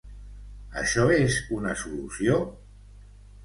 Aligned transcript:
Això 0.83 1.03
és 1.19 1.37
una 1.59 1.77
solució? 1.85 2.43